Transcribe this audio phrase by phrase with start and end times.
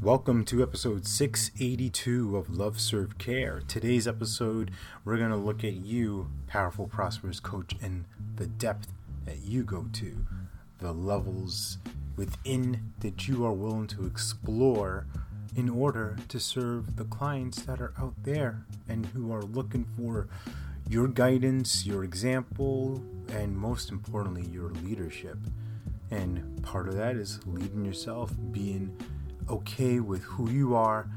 [0.00, 3.62] Welcome to episode 682 of Love Serve Care.
[3.66, 4.70] Today's episode,
[5.04, 8.04] we're going to look at you, powerful, prosperous coach, and
[8.36, 8.86] the depth
[9.24, 10.24] that you go to,
[10.78, 11.78] the levels
[12.14, 15.04] within that you are willing to explore
[15.56, 20.28] in order to serve the clients that are out there and who are looking for
[20.88, 25.38] your guidance, your example, and most importantly, your leadership.
[26.12, 28.96] And part of that is leading yourself, being
[29.50, 31.08] okay with who you are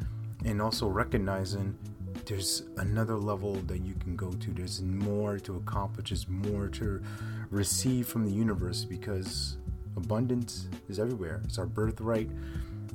[0.45, 1.77] and also recognizing
[2.25, 4.51] there's another level that you can go to.
[4.51, 7.01] There's more to accomplish, there's more to
[7.49, 9.57] receive from the universe because
[9.97, 11.41] abundance is everywhere.
[11.43, 12.29] It's our birthright.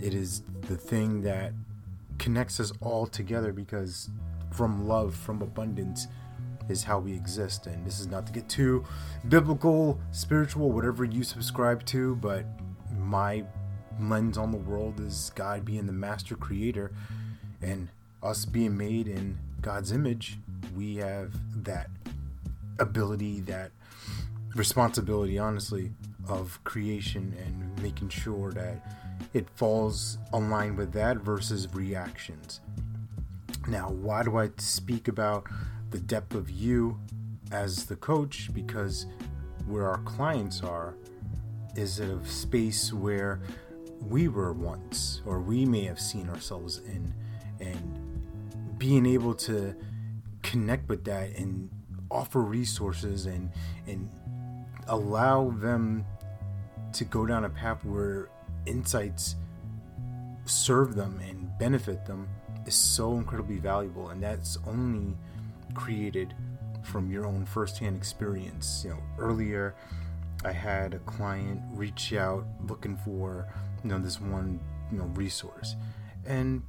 [0.00, 1.52] It is the thing that
[2.18, 4.10] connects us all together because
[4.52, 6.06] from love, from abundance,
[6.68, 7.66] is how we exist.
[7.66, 8.84] And this is not to get too
[9.28, 12.46] biblical, spiritual, whatever you subscribe to, but
[12.98, 13.44] my
[14.00, 16.92] lens on the world is God being the master creator
[17.62, 17.88] and
[18.22, 20.38] us being made in God's image,
[20.76, 21.32] we have
[21.64, 21.88] that
[22.78, 23.70] ability, that
[24.54, 25.92] responsibility, honestly,
[26.28, 28.84] of creation and making sure that
[29.32, 32.60] it falls aligned with that versus reactions.
[33.68, 35.46] Now, why do I speak about
[35.90, 36.98] the depth of you
[37.50, 38.50] as the coach?
[38.52, 39.06] Because
[39.66, 40.94] where our clients are
[41.74, 43.40] is a space where
[44.08, 47.12] we were once, or we may have seen ourselves in,
[47.60, 49.74] and being able to
[50.42, 51.68] connect with that and
[52.10, 53.50] offer resources and
[53.86, 54.08] and
[54.88, 56.04] allow them
[56.92, 58.28] to go down a path where
[58.64, 59.34] insights
[60.44, 62.28] serve them and benefit them
[62.64, 65.16] is so incredibly valuable and that's only
[65.74, 66.32] created
[66.84, 68.82] from your own firsthand experience.
[68.84, 69.74] You know earlier
[70.44, 73.46] i had a client reach out looking for
[73.82, 75.76] you know this one you know resource
[76.26, 76.62] and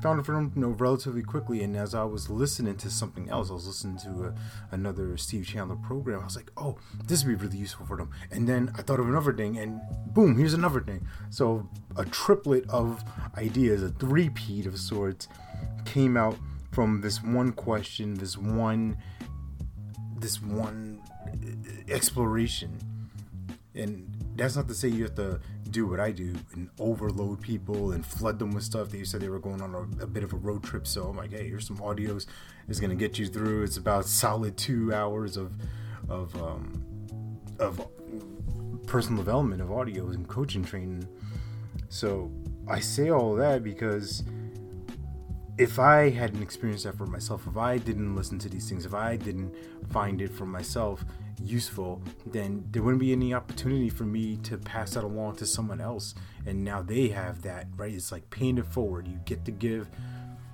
[0.00, 1.62] found it for them you know relatively quickly.
[1.62, 4.34] And as i was listening to something else i was listening to a,
[4.72, 6.20] another steve chandler program.
[6.20, 6.76] I was like oh
[7.06, 8.10] this would be really useful for them.
[8.30, 11.06] And then i thought of another thing and boom here's another thing.
[11.30, 13.02] So a triplet of
[13.36, 15.28] ideas a three-peat of sorts
[15.84, 16.36] came out
[16.72, 18.96] from this one question this one
[20.18, 21.00] this one
[21.88, 22.78] exploration
[23.74, 24.06] and
[24.36, 25.40] that's not to say you have to
[25.70, 28.90] do what I do and overload people and flood them with stuff.
[28.90, 31.16] They said they were going on a, a bit of a road trip, so I'm
[31.16, 32.26] like, hey, here's some audios.
[32.68, 33.64] It's gonna get you through.
[33.64, 35.52] It's about solid two hours of
[36.08, 36.84] of um,
[37.58, 37.80] of
[38.86, 41.06] personal development of audios and coaching training.
[41.88, 42.30] So
[42.68, 44.22] I say all that because
[45.58, 48.94] if I hadn't experienced that for myself, if I didn't listen to these things, if
[48.94, 49.54] I didn't
[49.90, 51.04] find it for myself,
[51.42, 55.80] useful, then there wouldn't be any opportunity for me to pass that along to someone
[55.80, 56.14] else.
[56.46, 57.92] And now they have that, right?
[57.92, 59.08] It's like paying it forward.
[59.08, 59.88] You get to give,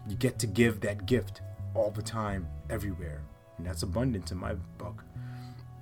[0.09, 1.43] you get to give that gift
[1.75, 3.23] all the time, everywhere.
[3.57, 5.05] And that's abundance in my book.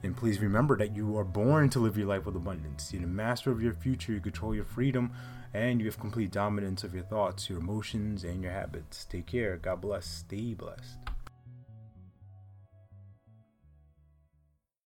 [0.03, 2.93] And please remember that you are born to live your life with abundance.
[2.93, 5.12] You're the master of your future, you control your freedom,
[5.53, 9.05] and you have complete dominance of your thoughts, your emotions, and your habits.
[9.05, 9.56] Take care.
[9.56, 10.06] God bless.
[10.06, 10.99] Stay blessed.